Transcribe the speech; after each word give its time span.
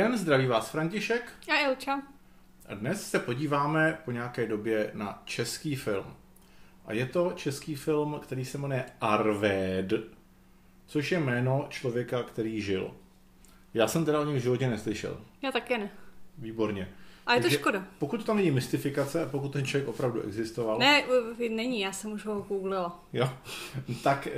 den, 0.00 0.18
zdraví 0.18 0.46
vás 0.46 0.70
František. 0.70 1.32
A 1.48 1.56
Ilča. 1.56 2.02
A 2.68 2.74
dnes 2.74 3.10
se 3.10 3.18
podíváme 3.18 3.98
po 4.04 4.10
nějaké 4.10 4.46
době 4.46 4.90
na 4.94 5.22
český 5.24 5.76
film. 5.76 6.16
A 6.86 6.92
je 6.92 7.06
to 7.06 7.32
český 7.36 7.74
film, 7.74 8.20
který 8.22 8.44
se 8.44 8.58
jmenuje 8.58 8.84
Arvéd, 9.00 9.92
což 10.86 11.12
je 11.12 11.20
jméno 11.20 11.66
člověka, 11.68 12.22
který 12.22 12.60
žil. 12.60 12.94
Já 13.74 13.88
jsem 13.88 14.04
teda 14.04 14.20
o 14.20 14.24
něm 14.24 14.36
v 14.36 14.42
životě 14.42 14.68
neslyšel. 14.68 15.20
Já 15.42 15.52
také 15.52 15.78
ne. 15.78 15.90
Výborně. 16.38 16.88
A 17.30 17.34
je 17.34 17.40
to 17.40 17.50
škoda. 17.50 17.84
Pokud 17.98 18.24
to 18.24 18.34
není 18.34 18.50
mystifikace, 18.50 19.28
pokud 19.30 19.52
ten 19.52 19.66
člověk 19.66 19.88
opravdu 19.88 20.20
existoval, 20.20 20.78
Ne, 20.78 21.02
není, 21.50 21.80
já 21.80 21.92
jsem 21.92 22.12
už 22.12 22.26
ho 22.26 22.42
googlila. 22.48 23.04
Jo. 23.12 23.30
Tak 24.02 24.26
eh, 24.26 24.32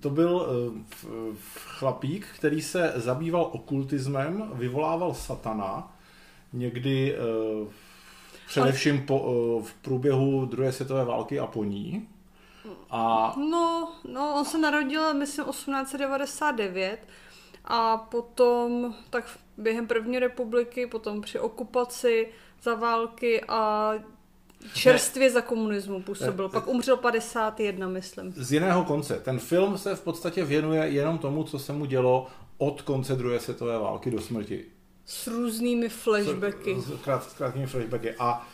to 0.00 0.10
byl 0.10 0.46
eh, 0.46 1.08
chlapík, 1.54 2.26
který 2.36 2.62
se 2.62 2.92
zabýval 2.96 3.50
okultismem, 3.52 4.50
vyvolával 4.54 5.14
satana, 5.14 5.96
někdy 6.52 7.14
eh, 7.14 7.68
především 8.46 9.06
po, 9.06 9.62
v 9.64 9.74
průběhu 9.74 10.44
druhé 10.44 10.72
světové 10.72 11.04
války 11.04 11.38
a 11.38 11.46
po 11.46 11.64
ní. 11.64 12.08
A 12.90 13.34
No, 13.36 13.92
no, 14.12 14.34
on 14.36 14.44
se 14.44 14.58
narodil, 14.58 15.14
myslím, 15.14 15.44
1899 15.44 16.98
a 17.64 17.96
potom, 17.96 18.94
tak 19.10 19.38
během 19.58 19.86
první 19.86 20.18
republiky, 20.18 20.86
potom 20.86 21.20
při 21.20 21.38
okupaci, 21.38 22.28
za 22.62 22.74
války 22.74 23.44
a 23.48 23.92
čerstvě 24.74 25.30
za 25.30 25.40
komunismu 25.40 26.02
působil. 26.02 26.44
Ne. 26.44 26.52
Pak 26.52 26.66
umřel 26.66 26.96
51, 26.96 27.88
myslím. 27.88 28.32
z 28.36 28.52
jiného 28.52 28.84
konce. 28.84 29.14
Ten 29.18 29.38
film 29.38 29.78
se 29.78 29.94
v 29.94 30.00
podstatě 30.00 30.44
věnuje 30.44 30.88
jenom 30.88 31.18
tomu, 31.18 31.44
co 31.44 31.58
se 31.58 31.72
mu 31.72 31.84
dělo 31.84 32.26
od 32.58 32.82
konce 32.82 33.14
druhé 33.14 33.40
světové 33.40 33.78
války 33.78 34.10
do 34.10 34.20
smrti. 34.20 34.64
S 35.04 35.26
různými 35.26 35.88
flashbacky. 35.88 36.76
S, 36.80 37.02
krát, 37.04 37.24
s 37.24 37.34
krátkými 37.34 37.66
flashbacky. 37.66 38.14
A 38.18 38.48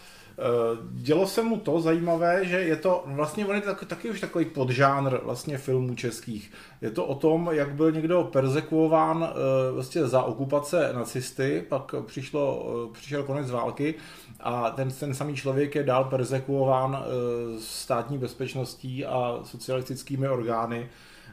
dělo 0.92 1.27
se 1.27 1.42
mu 1.42 1.56
to 1.56 1.81
zajímavé, 1.81 2.45
že 2.45 2.56
je 2.56 2.77
to 2.77 3.03
vlastně 3.06 3.47
on 3.47 3.55
je 3.55 3.61
taky, 3.61 3.86
taky 3.86 4.11
už 4.11 4.20
takový 4.20 4.45
podžánr 4.45 5.19
vlastně 5.23 5.59
filmů 5.59 5.95
českých. 5.95 6.53
Je 6.81 6.91
to 6.91 7.06
o 7.06 7.14
tom, 7.14 7.48
jak 7.53 7.75
byl 7.75 7.92
někdo 7.92 8.28
persekuován 8.33 9.25
e, 9.25 9.73
vlastně 9.73 10.06
za 10.06 10.23
okupace 10.23 10.91
nacisty, 10.95 11.64
pak 11.69 11.95
přišlo, 12.06 12.67
e, 12.91 12.92
přišel 12.92 13.23
konec 13.23 13.51
války 13.51 13.95
a 14.41 14.70
ten, 14.70 14.91
ten 14.91 15.14
samý 15.14 15.34
člověk 15.34 15.75
je 15.75 15.83
dál 15.83 16.05
persekuován 16.05 17.05
státní 17.58 18.19
bezpečností 18.19 19.05
a 19.05 19.41
socialistickými 19.42 20.28
orgány 20.28 20.89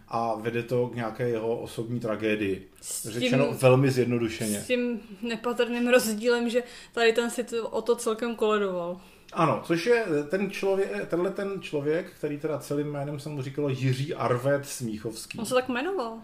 a 0.10 0.36
vede 0.36 0.64
to 0.64 0.88
k 0.88 0.96
nějaké 0.96 1.30
jeho 1.30 1.58
osobní 1.60 2.00
tragédii. 2.00 2.70
S 2.82 3.10
Řečeno 3.10 3.48
tím- 3.48 3.58
velmi 3.58 3.92
zjednodušeně. 3.92 4.60
S 4.62 4.68
tím 4.68 5.00
nepatrným 5.22 5.88
rozdílem, 5.88 6.50
že 6.50 6.64
tady 6.92 7.14
ten 7.14 7.30
si 7.30 7.44
to, 7.44 7.70
o 7.70 7.82
to 7.82 7.96
celkem 7.96 8.36
koledoval. 8.36 9.02
Ano, 9.34 9.62
což 9.66 9.86
je 9.86 10.06
ten 10.30 10.52
člověk, 10.52 11.08
tenhle 11.08 11.32
ten 11.32 11.62
člověk, 11.62 12.12
který 12.12 12.38
teda 12.38 12.60
celým 12.60 12.88
jménem 12.92 13.20
jsem 13.20 13.32
mu 13.32 13.42
říkal 13.42 13.70
Jiří 13.70 14.14
Arvet 14.14 14.66
Smíchovský. 14.66 15.40
On 15.40 15.46
se 15.46 15.54
tak 15.54 15.70
jmenoval. 15.70 16.18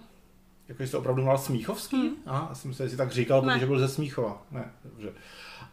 Jako 0.68 0.84
jste 0.84 0.98
opravdu 0.98 1.24
mal 1.24 1.38
Smíchovský? 1.38 1.98
Hmm. 1.98 2.16
Aha, 2.26 2.46
já 2.50 2.56
jsem 2.56 2.74
si 2.74 2.90
si 2.90 2.98
tak 2.98 3.12
říkal, 3.12 3.42
Ne. 3.42 3.54
protože 3.54 3.66
byl 3.66 3.80
ze 3.80 3.88
Smíchova. 3.90 4.46
Ne, 4.52 4.72
dobře. 4.86 5.14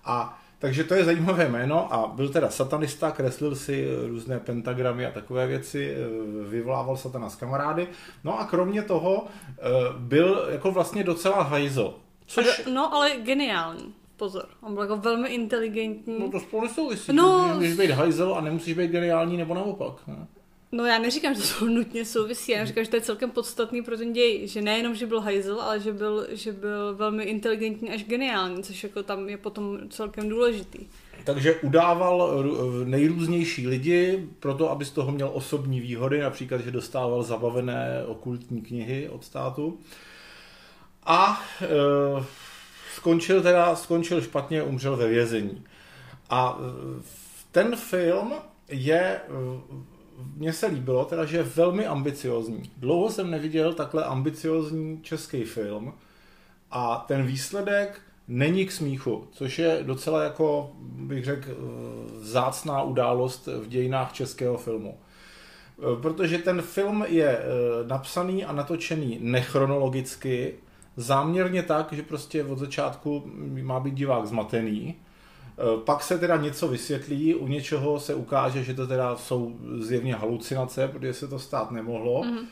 A 0.04 0.42
takže 0.60 0.84
to 0.84 0.94
je 0.94 1.04
zajímavé 1.04 1.48
jméno 1.48 1.94
a 1.94 2.06
byl 2.06 2.28
teda 2.28 2.50
satanista, 2.50 3.10
kreslil 3.10 3.54
si 3.54 3.88
různé 4.08 4.40
pentagramy 4.40 5.06
a 5.06 5.10
takové 5.10 5.46
věci, 5.46 5.94
eh, 5.96 6.48
vyvolával 6.50 6.96
satana 6.96 7.30
z 7.30 7.36
kamarády. 7.36 7.88
No 8.24 8.40
a 8.40 8.44
kromě 8.44 8.82
toho 8.82 9.26
eh, 9.48 9.52
byl 9.98 10.46
jako 10.50 10.70
vlastně 10.72 11.04
docela 11.04 11.42
hajzo. 11.42 11.98
Což, 12.26 12.62
No, 12.72 12.94
ale 12.94 13.10
geniální. 13.10 13.94
Pozor, 14.16 14.44
on 14.62 14.74
byl 14.74 14.82
jako 14.82 14.96
velmi 14.96 15.28
inteligentní. 15.28 16.18
no 16.20 16.30
to 16.30 16.40
spolu 16.40 16.62
nesouvisí. 16.62 17.12
No. 17.12 17.48
No. 17.48 17.54
Můžeš 17.54 17.74
být 17.76 17.90
hajzel 17.90 18.34
a 18.34 18.40
nemusíš 18.40 18.74
být 18.74 18.90
geniální 18.90 19.36
nebo 19.36 19.54
naopak. 19.54 19.92
Ne? 20.06 20.26
No 20.72 20.86
já 20.86 20.98
neříkám, 20.98 21.34
že 21.34 21.42
to 21.58 21.64
nutně 21.68 22.04
souvisí, 22.04 22.52
já 22.52 22.64
říkám, 22.64 22.84
že 22.84 22.90
to 22.90 22.96
je 22.96 23.02
celkem 23.02 23.30
podstatný 23.30 23.82
pro 23.82 23.96
ten 23.96 24.12
děj, 24.12 24.48
že 24.48 24.62
nejenom, 24.62 24.94
že 24.94 25.06
byl 25.06 25.20
hajzel, 25.20 25.60
ale 25.60 25.80
že 25.80 25.92
byl, 25.92 26.26
že 26.30 26.52
byl 26.52 26.94
velmi 26.94 27.24
inteligentní 27.24 27.90
až 27.90 28.04
geniální, 28.04 28.62
což 28.62 28.82
jako 28.82 29.02
tam 29.02 29.28
je 29.28 29.36
potom 29.36 29.78
celkem 29.90 30.28
důležitý. 30.28 30.78
Takže 31.24 31.54
udával 31.54 32.44
nejrůznější 32.84 33.66
lidi 33.66 34.28
proto, 34.40 34.70
aby 34.70 34.84
z 34.84 34.90
toho 34.90 35.12
měl 35.12 35.30
osobní 35.32 35.80
výhody, 35.80 36.20
například, 36.20 36.60
že 36.60 36.70
dostával 36.70 37.22
zabavené 37.22 38.04
okultní 38.06 38.62
knihy 38.62 39.08
od 39.08 39.24
státu. 39.24 39.78
A 41.06 41.42
e, 41.62 41.66
skončil 42.94 43.42
teda, 43.42 43.76
skončil 43.76 44.20
špatně, 44.20 44.62
umřel 44.62 44.96
ve 44.96 45.08
vězení. 45.08 45.64
A 46.30 46.58
e, 46.60 47.02
ten 47.52 47.76
film 47.76 48.32
je, 48.68 49.20
mně 50.36 50.52
se 50.52 50.66
líbilo, 50.66 51.04
teda, 51.04 51.24
že 51.24 51.36
je 51.36 51.42
velmi 51.42 51.86
ambiciozní. 51.86 52.70
Dlouho 52.76 53.10
jsem 53.10 53.30
neviděl 53.30 53.74
takhle 53.74 54.04
ambiciozní 54.04 55.00
český 55.02 55.44
film 55.44 55.92
a 56.70 57.04
ten 57.08 57.26
výsledek 57.26 58.00
není 58.28 58.66
k 58.66 58.72
smíchu, 58.72 59.28
což 59.32 59.58
je 59.58 59.78
docela 59.82 60.22
jako, 60.22 60.72
bych 60.80 61.24
řekl, 61.24 61.48
eh, 61.50 61.54
vzácná 62.20 62.82
událost 62.82 63.46
v 63.46 63.68
dějinách 63.68 64.12
českého 64.12 64.56
filmu. 64.56 64.98
Eh, 64.98 66.02
Protože 66.02 66.38
ten 66.38 66.62
film 66.62 67.04
je 67.08 67.38
eh, 67.38 67.42
napsaný 67.86 68.44
a 68.44 68.52
natočený 68.52 69.18
nechronologicky, 69.20 70.54
záměrně 70.96 71.62
tak, 71.62 71.92
že 71.92 72.02
prostě 72.02 72.44
od 72.44 72.58
začátku 72.58 73.30
má 73.62 73.80
být 73.80 73.94
divák 73.94 74.26
zmatený, 74.26 74.94
pak 75.84 76.02
se 76.02 76.18
teda 76.18 76.36
něco 76.36 76.68
vysvětlí, 76.68 77.34
u 77.34 77.46
něčeho 77.46 78.00
se 78.00 78.14
ukáže, 78.14 78.64
že 78.64 78.74
to 78.74 78.86
teda 78.86 79.16
jsou 79.16 79.56
zjevně 79.78 80.14
halucinace, 80.14 80.88
protože 80.88 81.14
se 81.14 81.28
to 81.28 81.38
stát 81.38 81.70
nemohlo. 81.70 82.22
Mm-hmm. 82.22 82.46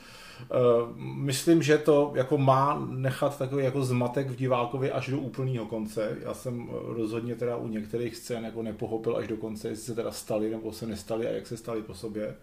Myslím, 1.17 1.63
že 1.63 1.79
to 1.79 2.13
jako 2.15 2.39
má 2.39 2.87
nechat 2.91 3.39
takový 3.39 3.65
jako 3.65 3.85
zmatek 3.85 4.31
v 4.31 4.37
divákovi 4.37 4.93
až 4.93 5.09
do 5.09 5.19
úplného 5.19 5.67
konce. 5.67 6.17
Já 6.21 6.35
jsem 6.35 6.69
eh, 6.71 6.75
rozhodně 6.95 7.35
teda 7.35 7.57
u 7.57 7.69
některých 7.69 8.17
scén 8.17 8.45
jako 8.45 8.63
nepochopil 8.63 9.17
až 9.17 9.27
do 9.27 9.37
konce, 9.37 9.69
jestli 9.69 9.85
se 9.85 9.95
teda 9.95 10.13
stali 10.13 10.51
nebo 10.51 10.73
se 10.73 10.87
nestali 10.87 11.29
a 11.29 11.31
jak 11.31 11.47
se 11.47 11.57
stali 11.57 11.83
po 11.83 11.95
sobě. 11.95 12.37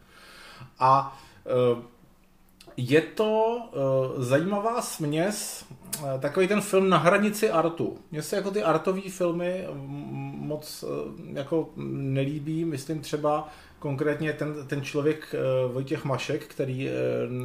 A 0.79 1.19
eh, 1.45 1.81
je 2.77 3.01
to 3.01 3.57
uh, 3.57 4.23
zajímavá 4.23 4.81
směs, 4.81 5.65
uh, 6.01 6.19
takový 6.19 6.47
ten 6.47 6.61
film 6.61 6.89
na 6.89 6.97
hranici 6.97 7.49
artu. 7.49 7.97
Mně 8.11 8.21
se 8.21 8.35
jako 8.35 8.51
ty 8.51 8.63
artové 8.63 9.01
filmy 9.01 9.67
moc 10.37 10.83
uh, 10.83 10.89
jako 11.33 11.69
nelíbí, 11.75 12.65
myslím 12.65 12.99
třeba 12.99 13.47
konkrétně 13.79 14.33
ten, 14.33 14.67
ten 14.67 14.81
člověk 14.81 15.35
uh, 15.65 15.71
Vojtěch 15.71 16.05
Mašek, 16.05 16.45
který 16.45 16.87
uh, 16.87 16.93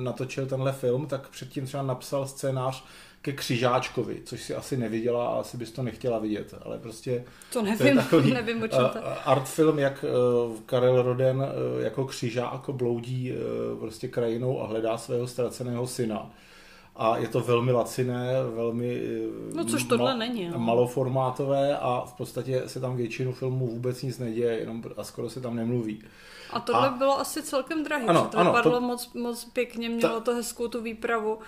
natočil 0.03 0.47
tenhle 0.47 0.73
film, 0.73 1.07
tak 1.07 1.29
předtím 1.29 1.67
třeba 1.67 1.83
napsal 1.83 2.27
scénář 2.27 2.85
ke 3.23 3.33
Křižáčkovi, 3.33 4.23
což 4.25 4.43
si 4.43 4.55
asi 4.55 4.77
neviděla 4.77 5.29
a 5.29 5.41
asi 5.41 5.57
bys 5.57 5.71
to 5.73 5.83
nechtěla 5.83 6.19
vidět, 6.19 6.55
ale 6.63 6.79
prostě 6.79 7.25
To 7.53 7.61
to 7.61 7.67
je 7.67 7.73
nevím, 7.79 7.97
takový 8.03 8.33
nevím 8.33 8.63
o 8.63 8.69
čem 8.69 8.79
to 8.93 8.99
uh, 8.99 9.05
art 9.25 9.49
film, 9.49 9.79
jak 9.79 10.05
uh, 10.51 10.57
Karel 10.67 11.03
Roden 11.03 11.45
jako 11.81 12.05
křižák 12.05 12.71
bloudí 12.71 13.33
prostě 13.79 14.09
krajinou 14.09 14.63
a 14.63 14.67
hledá 14.67 14.99
svého 14.99 15.27
ztraceného 15.27 15.87
syna. 15.87 16.31
A 16.97 17.17
je 17.17 17.29
to 17.29 17.41
velmi 17.41 17.73
laciné, 17.73 18.33
velmi 18.55 19.03
No, 19.55 19.65
což 19.65 19.85
tohle 19.85 20.17
není, 20.17 20.49
no. 20.49 20.59
maloformátové 20.59 21.79
a 21.79 22.05
v 22.07 22.13
podstatě 22.13 22.63
se 22.67 22.81
tam 22.81 22.97
většinu 22.97 23.33
filmů 23.33 23.67
vůbec 23.67 24.03
nic 24.03 24.19
neděje 24.19 24.53
jenom, 24.53 24.83
a 24.97 25.05
skoro 25.05 25.31
se 25.31 25.41
tam 25.41 25.57
nemluví. 25.57 26.03
A 26.53 26.61
tohle 26.61 26.89
A- 26.89 26.93
bylo 26.93 27.21
asi 27.21 27.43
celkem 27.43 27.85
drahé, 27.85 28.05
Ano, 28.07 28.21
ano, 28.21 28.29
to 28.31 28.39
ano, 28.39 28.63
to- 28.63 28.81
moc, 28.81 29.13
moc 29.15 29.45
pěkně, 29.45 29.89
mělo 29.89 30.21
to 30.21 30.35
hezkou 30.35 30.69
tu 30.69 30.83
výpravu. 30.83 31.39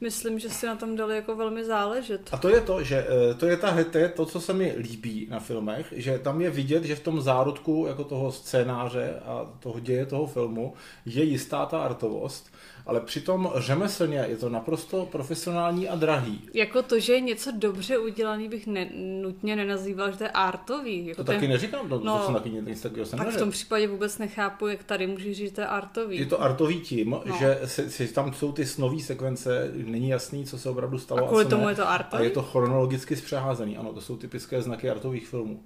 Myslím, 0.00 0.38
že 0.38 0.50
si 0.50 0.66
na 0.66 0.76
tom 0.76 0.96
dali 0.96 1.16
jako 1.16 1.36
velmi 1.36 1.64
záležet. 1.64 2.28
A 2.32 2.36
to 2.36 2.48
je 2.48 2.60
to, 2.60 2.82
že 2.82 3.06
eh, 3.30 3.34
to 3.34 3.46
je, 3.46 3.56
ta, 3.56 3.84
to 3.92 3.98
je 3.98 4.08
to, 4.08 4.26
co 4.26 4.40
se 4.40 4.52
mi 4.52 4.74
líbí 4.78 5.26
na 5.30 5.40
filmech, 5.40 5.86
že 5.96 6.18
tam 6.18 6.40
je 6.40 6.50
vidět, 6.50 6.84
že 6.84 6.96
v 6.96 7.00
tom 7.00 7.20
zárodku 7.20 7.84
jako 7.88 8.04
toho 8.04 8.32
scénáře 8.32 9.14
a 9.24 9.50
toho 9.60 9.80
děje 9.80 10.06
toho 10.06 10.26
filmu 10.26 10.74
je 11.06 11.24
jistá 11.24 11.66
ta 11.66 11.78
artovost, 11.82 12.52
ale 12.86 13.00
přitom 13.00 13.52
řemeslně 13.56 14.24
je 14.28 14.36
to 14.36 14.48
naprosto 14.48 15.08
profesionální 15.12 15.88
a 15.88 15.96
drahý. 15.96 16.48
Jako 16.54 16.82
to, 16.82 16.98
že 17.00 17.12
je 17.12 17.20
něco 17.20 17.50
dobře 17.56 17.98
udělaný, 17.98 18.48
bych 18.48 18.66
ne, 18.66 18.90
nutně 19.22 19.56
nenazýval, 19.56 20.10
že 20.12 20.18
to 20.18 20.24
je 20.24 20.30
artový. 20.30 21.06
Jako 21.06 21.16
To 21.16 21.24
ten- 21.24 21.34
taky 21.34 21.48
neříkám, 21.48 21.88
to, 21.88 22.00
No, 22.04 22.18
to 22.18 22.24
jsem 22.24 22.34
taky 22.34 22.50
nic 22.50 22.80
takového 22.80 23.06
jsem 23.06 23.18
Tak 23.18 23.26
v 23.26 23.28
neřekl. 23.28 23.44
tom 23.44 23.50
případě 23.50 23.88
vůbec 23.88 24.18
nechápu, 24.18 24.66
jak 24.66 24.84
tady 24.84 25.06
můžeš 25.06 25.36
říct, 25.36 25.48
že 25.48 25.54
to 25.54 25.60
je 25.60 25.66
artový. 25.66 26.18
Je 26.18 26.26
to 26.26 26.42
artový 26.42 26.80
tím, 26.80 27.10
No. 27.10 27.22
že 27.38 27.60
se, 27.64 27.90
se, 27.90 28.06
tam 28.08 28.32
jsou 28.34 28.52
ty 28.52 28.66
snové 28.66 29.00
sekvence, 29.00 29.70
není 29.90 30.08
jasný, 30.08 30.44
co 30.46 30.58
se 30.58 30.70
opravdu 30.70 30.98
stalo 30.98 31.24
A 31.24 31.28
kvůli 31.28 31.44
co 31.44 31.50
tomu 31.50 31.64
ne. 31.64 31.72
je 31.72 31.76
to 31.76 31.88
artový? 31.88 32.20
A 32.22 32.24
je 32.24 32.30
to 32.30 32.42
chronologicky 32.42 33.16
zpřeházený, 33.16 33.76
ano, 33.76 33.92
to 33.92 34.00
jsou 34.00 34.16
typické 34.16 34.62
znaky 34.62 34.90
artových 34.90 35.28
filmů. 35.28 35.62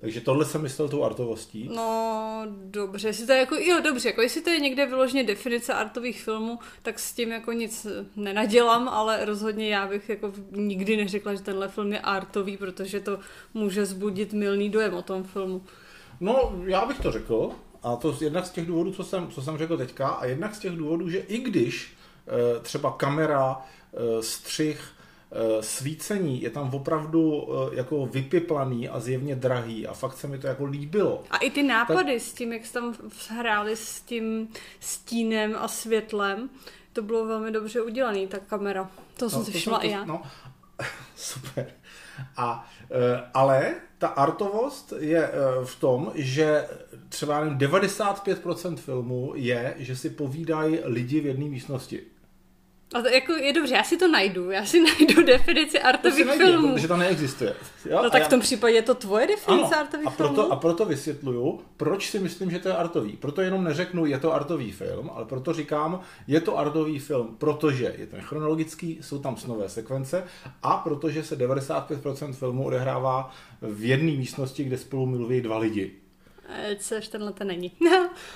Takže 0.00 0.20
tohle 0.20 0.44
jsem 0.44 0.62
myslel 0.62 0.88
tou 0.88 1.04
artovostí. 1.04 1.70
No, 1.74 2.46
dobře, 2.64 3.08
jestli 3.08 3.26
to 3.26 3.32
je 3.32 3.38
jako, 3.38 3.54
jo, 3.54 3.80
dobře, 3.80 4.08
jako 4.08 4.22
jestli 4.22 4.40
to 4.40 4.50
je 4.50 4.60
někde 4.60 4.86
vyloženě 4.86 5.24
definice 5.24 5.74
artových 5.74 6.22
filmů, 6.22 6.58
tak 6.82 6.98
s 6.98 7.12
tím 7.12 7.32
jako 7.32 7.52
nic 7.52 7.86
nenadělám, 8.16 8.88
ale 8.88 9.24
rozhodně 9.24 9.68
já 9.68 9.86
bych 9.86 10.08
jako 10.08 10.32
nikdy 10.50 10.96
neřekla, 10.96 11.34
že 11.34 11.42
tenhle 11.42 11.68
film 11.68 11.92
je 11.92 12.00
artový, 12.00 12.56
protože 12.56 13.00
to 13.00 13.18
může 13.54 13.86
zbudit 13.86 14.32
milný 14.32 14.70
dojem 14.70 14.94
o 14.94 15.02
tom 15.02 15.24
filmu. 15.24 15.62
No, 16.20 16.62
já 16.64 16.86
bych 16.86 17.00
to 17.00 17.12
řekl, 17.12 17.50
a 17.82 17.96
to 17.96 18.16
jednak 18.20 18.46
z 18.46 18.50
těch 18.50 18.66
důvodů, 18.66 18.92
co 18.92 19.04
jsem, 19.04 19.28
co 19.30 19.42
jsem 19.42 19.58
řekl 19.58 19.76
teďka, 19.76 20.08
a 20.08 20.24
jednak 20.26 20.54
z 20.54 20.58
těch 20.58 20.72
důvodů, 20.72 21.10
že 21.10 21.18
i 21.18 21.38
když 21.38 21.94
třeba 22.62 22.92
kamera, 22.92 23.56
e, 23.94 24.22
střih, 24.22 24.80
e, 25.30 25.62
svícení 25.62 26.42
je 26.42 26.50
tam 26.50 26.74
opravdu 26.74 27.48
jako 27.72 28.06
vypiplaný 28.06 28.88
a 28.88 29.00
zjevně 29.00 29.36
drahý 29.36 29.86
a 29.86 29.94
fakt 29.94 30.16
se 30.16 30.28
mi 30.28 30.38
to 30.38 30.46
jako 30.46 30.64
líbilo. 30.64 31.24
A 31.30 31.36
i 31.36 31.50
ty 31.50 31.62
nápady 31.62 32.12
tak... 32.12 32.22
s 32.22 32.32
tím, 32.32 32.52
jak 32.52 32.66
se 32.66 32.72
tam 32.72 32.94
hráli 33.28 33.76
s 33.76 34.00
tím 34.00 34.48
stínem 34.80 35.56
a 35.58 35.68
světlem, 35.68 36.50
to 36.92 37.02
bylo 37.02 37.26
velmi 37.26 37.50
dobře 37.50 37.82
udělané, 37.82 38.26
ta 38.26 38.38
kamera. 38.38 38.90
To 39.16 39.24
no, 39.24 39.30
jsem 39.30 39.44
si 39.44 39.52
všimla 39.52 39.78
i 39.78 39.90
já. 39.90 40.04
No, 40.04 40.22
super. 41.16 41.72
A, 42.36 42.68
ale 43.34 43.74
ta 43.98 44.08
artovost 44.08 44.92
je 44.98 45.30
v 45.64 45.80
tom, 45.80 46.12
že 46.14 46.68
třeba 47.08 47.44
nevím, 47.44 47.58
95% 47.58 48.76
filmů 48.76 49.32
je, 49.36 49.74
že 49.78 49.96
si 49.96 50.10
povídají 50.10 50.78
lidi 50.84 51.20
v 51.20 51.26
jedné 51.26 51.44
místnosti. 51.44 52.02
A 52.94 53.02
to 53.02 53.08
jako 53.08 53.32
je 53.32 53.52
dobře, 53.52 53.74
já 53.74 53.84
si 53.84 53.96
to 53.96 54.08
najdu. 54.08 54.50
Já 54.50 54.64
si 54.64 54.80
najdu 54.98 55.22
definici 55.22 55.80
artových 55.80 56.26
to 56.26 56.32
filmů. 56.32 56.74
Protože 56.74 56.88
to 56.88 56.96
neexistuje. 56.96 57.54
Jo? 57.90 58.00
No 58.02 58.10
tak 58.10 58.20
já... 58.20 58.26
v 58.26 58.30
tom 58.30 58.40
případě 58.40 58.74
je 58.74 58.82
to 58.82 58.94
tvoje 58.94 59.26
definice 59.26 59.74
ano, 59.74 59.84
artových 59.84 60.06
a 60.06 60.10
proto, 60.10 60.34
filmů? 60.34 60.52
A 60.52 60.56
proto 60.56 60.84
vysvětluju, 60.84 61.60
proč 61.76 62.10
si 62.10 62.18
myslím, 62.18 62.50
že 62.50 62.58
to 62.58 62.68
je 62.68 62.76
artový. 62.76 63.12
Proto 63.12 63.40
jenom 63.40 63.64
neřeknu, 63.64 64.06
je 64.06 64.18
to 64.18 64.34
artový 64.34 64.72
film, 64.72 65.10
ale 65.14 65.24
proto 65.24 65.52
říkám, 65.52 66.00
je 66.26 66.40
to 66.40 66.58
artový 66.58 66.98
film, 66.98 67.36
protože 67.38 67.94
je 67.98 68.06
ten 68.06 68.20
chronologický, 68.20 68.98
jsou 69.00 69.18
tam 69.18 69.36
snové 69.36 69.68
sekvence 69.68 70.24
a 70.62 70.76
protože 70.76 71.24
se 71.24 71.38
95% 71.38 72.32
filmu 72.32 72.64
odehrává 72.64 73.30
v 73.62 73.84
jedné 73.84 74.12
místnosti, 74.12 74.64
kde 74.64 74.78
spolu 74.78 75.06
mluví 75.06 75.40
dva 75.40 75.58
lidi. 75.58 76.01
Eh, 76.48 76.76
což 76.80 77.08
tenhle 77.08 77.32
to 77.32 77.44
není. 77.44 77.72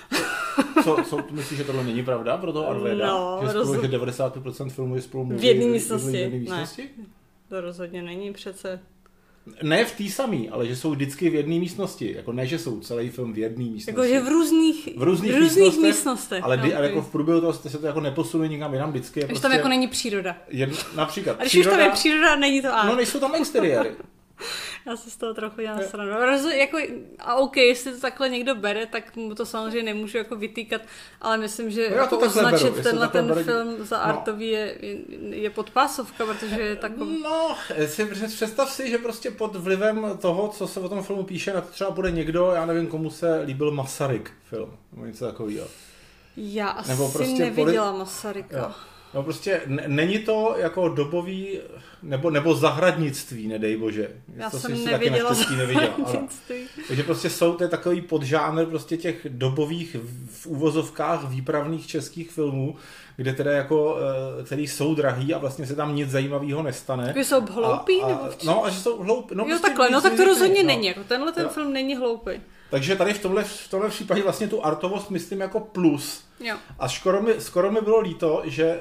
co, 0.84 0.96
co 1.08 1.24
myslíš, 1.30 1.58
že 1.58 1.64
tohle 1.64 1.84
není 1.84 2.04
pravda 2.04 2.36
pro 2.36 2.52
toho 2.52 2.68
Arveda? 2.68 3.06
No, 3.06 3.40
že, 3.42 3.48
spolu, 3.50 3.74
že 3.74 3.98
95% 3.98 4.70
filmů 4.70 4.96
je 4.96 5.02
spolu 5.02 5.24
v 5.24 5.44
jedné 5.44 5.66
místnosti. 5.66 6.26
V 6.26 6.32
místnosti? 6.32 6.82
Ne, 6.98 7.04
to 7.48 7.60
rozhodně 7.60 8.02
není 8.02 8.32
přece. 8.32 8.80
Ne 9.62 9.84
v 9.84 9.92
té 9.92 10.08
samé, 10.10 10.36
ale 10.50 10.66
že 10.66 10.76
jsou 10.76 10.90
vždycky 10.90 11.30
v 11.30 11.34
jedné 11.34 11.58
místnosti. 11.58 12.14
Jako 12.16 12.32
ne, 12.32 12.46
že 12.46 12.58
jsou 12.58 12.80
celý 12.80 13.10
film 13.10 13.32
v 13.32 13.38
jedné 13.38 13.64
místnosti. 13.64 13.90
Jako, 14.00 14.06
že 14.14 14.20
v 14.20 14.28
různých, 14.28 14.88
v 14.96 15.02
různých, 15.02 15.32
v 15.32 15.36
různých 15.36 15.64
místnostech, 15.64 15.82
místnostech. 15.82 16.44
Ale, 16.44 16.56
no, 16.56 16.62
ale 16.76 16.86
jako 16.86 17.02
v 17.02 17.12
průběhu 17.12 17.40
toho 17.40 17.52
se 17.52 17.78
to 17.78 17.86
jako 17.86 18.00
neposunuje 18.00 18.48
nikam 18.48 18.72
jinam 18.72 18.90
vždycky. 18.90 19.20
Je 19.20 19.26
prostě 19.26 19.42
tam 19.42 19.52
jako 19.52 19.68
není 19.68 19.88
příroda. 19.88 20.36
Jedno, 20.48 20.76
například. 20.96 21.32
A 21.32 21.40
když 21.40 21.48
příroda, 21.48 21.70
už 21.70 21.76
tam 21.76 21.86
je 21.86 21.92
příroda, 21.92 22.36
není 22.36 22.62
to 22.62 22.74
art. 22.74 22.88
No 22.88 22.96
nejsou 22.96 23.20
tam 23.20 23.34
exteriéry. 23.34 23.90
Já 24.86 24.96
se 24.96 25.10
z 25.10 25.16
toho 25.16 25.34
trochu 25.34 25.60
dělám 25.60 25.82
stranu. 25.82 26.10
Roz, 26.10 26.44
jako, 26.44 26.78
a 27.18 27.34
OK, 27.34 27.56
jestli 27.56 27.92
to 27.92 28.00
takhle 28.00 28.28
někdo 28.28 28.54
bere, 28.54 28.86
tak 28.86 29.16
mu 29.16 29.34
to 29.34 29.46
samozřejmě 29.46 29.82
nemůžu 29.82 30.18
jako 30.18 30.36
vytýkat, 30.36 30.82
ale 31.20 31.38
myslím, 31.38 31.70
že 31.70 31.90
no 31.90 31.96
jako 31.96 32.18
označit 32.18 32.70
beru. 32.70 32.82
tenhle 32.82 33.08
ten 33.08 33.28
bere... 33.28 33.44
film 33.44 33.84
za 33.84 33.98
no. 33.98 34.04
artový 34.04 34.48
je, 34.48 34.78
je, 34.80 34.96
je 35.36 35.50
podpásovka, 35.50 36.26
protože 36.26 36.60
je 36.60 36.76
takový... 36.76 37.22
No, 37.22 37.56
si 37.86 38.06
představ 38.28 38.70
si, 38.70 38.90
že 38.90 38.98
prostě 38.98 39.30
pod 39.30 39.56
vlivem 39.56 40.18
toho, 40.20 40.48
co 40.48 40.68
se 40.68 40.80
o 40.80 40.88
tom 40.88 41.02
filmu 41.02 41.22
píše, 41.22 41.52
na 41.52 41.60
to 41.60 41.68
třeba 41.68 41.90
bude 41.90 42.10
někdo, 42.10 42.52
já 42.54 42.66
nevím, 42.66 42.86
komu 42.86 43.10
se 43.10 43.40
líbil 43.40 43.70
Masaryk 43.70 44.32
film, 44.44 44.76
nebo 44.92 45.06
něco 45.06 45.26
takového. 45.26 45.66
Já 46.36 46.68
asi 46.68 46.90
Nebo 46.90 47.08
prostě 47.12 47.44
neviděla 47.44 47.90
poli... 47.90 47.98
Masaryka. 47.98 48.58
Jo. 48.58 48.95
No 49.14 49.22
prostě 49.22 49.60
n- 49.66 49.82
není 49.86 50.18
to 50.18 50.54
jako 50.58 50.88
dobový 50.88 51.58
nebo, 52.02 52.30
nebo 52.30 52.54
zahradnictví, 52.54 53.48
nedej 53.48 53.76
bože. 53.76 54.10
Já 54.36 54.50
to 54.50 54.58
jsem 54.58 54.76
si 54.76 54.84
neviděla 54.84 55.34
taky 55.34 55.56
neviděla. 55.56 55.96
Takže 56.88 57.02
prostě 57.02 57.30
jsou 57.30 57.54
to 57.54 57.68
takový 57.68 58.00
podžánr 58.00 58.66
prostě 58.66 58.96
těch 58.96 59.26
dobových 59.28 59.96
v 60.30 60.46
úvozovkách 60.46 61.28
výpravných 61.28 61.86
českých 61.86 62.30
filmů, 62.30 62.76
kde 63.16 63.32
teda 63.32 63.52
jako, 63.52 63.96
eh, 64.40 64.44
který 64.44 64.66
jsou 64.66 64.94
drahý 64.94 65.34
a 65.34 65.38
vlastně 65.38 65.66
se 65.66 65.76
tam 65.76 65.96
nic 65.96 66.10
zajímavého 66.10 66.62
nestane. 66.62 67.12
Že 67.16 67.24
jsou 67.24 67.40
hloupí? 67.40 68.02
A, 68.02 68.06
a, 68.06 68.08
nebo 68.08 68.28
no 68.44 68.64
a 68.64 68.70
že 68.70 68.80
jsou 68.80 69.02
hloupí. 69.02 69.34
No, 69.34 69.44
jo, 69.44 69.48
prostě 69.48 69.68
takhle, 69.68 69.90
no 69.90 70.00
tak 70.00 70.16
to 70.16 70.24
rozhodně 70.24 70.62
no. 70.62 70.66
není. 70.66 70.86
Jako 70.86 71.04
tenhle 71.04 71.32
ten 71.32 71.42
jo. 71.42 71.48
film 71.48 71.72
není 71.72 71.96
hloupý. 71.96 72.30
Takže 72.70 72.96
tady 72.96 73.14
v 73.14 73.22
tomhle, 73.22 73.44
v 73.44 73.68
tomhle 73.70 73.90
případě 73.90 74.22
vlastně 74.22 74.48
tu 74.48 74.66
artovost 74.66 75.10
myslím 75.10 75.40
jako 75.40 75.60
plus. 75.60 76.24
Jo. 76.40 76.56
A 76.78 76.88
skoro 76.88 77.22
mi, 77.22 77.34
skoro 77.38 77.72
mi 77.72 77.80
bylo 77.80 78.00
líto, 78.00 78.42
že 78.44 78.64
e, 78.64 78.80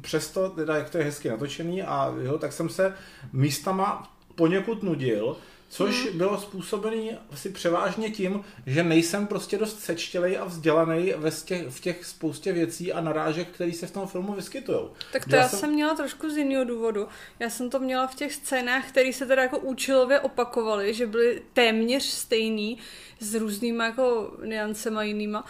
přesto, 0.00 0.50
teda 0.50 0.76
jak 0.76 0.90
to 0.90 0.98
je 0.98 1.04
hezky 1.04 1.28
natočený, 1.28 1.82
a 1.82 2.14
jo, 2.22 2.38
tak 2.38 2.52
jsem 2.52 2.68
se 2.68 2.94
místama 3.32 4.10
poněkud 4.34 4.82
nudil, 4.82 5.36
Což 5.76 6.06
hmm. 6.06 6.18
bylo 6.18 6.40
způsobené 6.40 7.18
asi 7.30 7.50
převážně 7.50 8.10
tím, 8.10 8.44
že 8.66 8.84
nejsem 8.84 9.26
prostě 9.26 9.58
dost 9.58 9.80
sečtělej 9.80 10.38
a 10.38 10.44
vzdělaný 10.44 11.12
ve 11.16 11.30
těch, 11.30 11.66
v 11.68 11.80
těch 11.80 12.04
spoustě 12.04 12.52
věcí 12.52 12.92
a 12.92 13.00
narážek, 13.00 13.48
které 13.48 13.72
se 13.72 13.86
v 13.86 13.90
tom 13.90 14.06
filmu 14.06 14.32
vyskytují. 14.32 14.78
Tak 15.12 15.24
to 15.24 15.36
já, 15.36 15.42
já 15.42 15.48
jsem... 15.48 15.58
jsem 15.58 15.70
měla 15.70 15.94
trošku 15.94 16.30
z 16.30 16.36
jiného 16.36 16.64
důvodu. 16.64 17.08
Já 17.38 17.50
jsem 17.50 17.70
to 17.70 17.78
měla 17.78 18.06
v 18.06 18.14
těch 18.14 18.34
scénách, 18.34 18.88
které 18.88 19.12
se 19.12 19.26
teda 19.26 19.42
jako 19.42 19.58
účelově 19.58 20.20
opakovaly, 20.20 20.94
že 20.94 21.06
byly 21.06 21.42
téměř 21.52 22.02
stejný 22.02 22.78
s 23.20 23.34
různýma 23.34 23.84
jako 23.84 24.36
niancema 24.44 25.02
jinýma. 25.02 25.44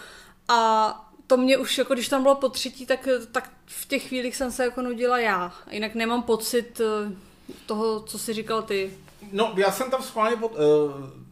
A 0.49 1.12
to 1.27 1.37
mě 1.37 1.59
už, 1.59 1.79
jako 1.79 1.94
když 1.94 2.09
tam 2.09 2.23
bylo 2.23 2.35
po 2.35 2.49
třetí, 2.49 2.87
tak, 2.87 3.09
tak 3.32 3.50
v 3.67 3.88
těch 3.88 4.09
chvílích 4.09 4.37
jsem 4.37 4.53
se 4.53 4.65
jako 4.65 4.82
nudila 4.82 5.19
já. 5.19 5.55
Jinak 5.70 5.94
nemám 5.94 6.23
pocit 6.23 6.81
eh, 6.81 7.12
toho, 7.67 8.00
co 8.00 8.19
jsi 8.19 8.32
říkal 8.32 8.62
ty. 8.62 9.04
No, 9.35 9.53
já 9.57 9.73
jsem 9.73 9.91
tam 9.91 10.03
schválně 10.03 10.37
pod, 10.37 10.53
uh, 10.53 10.59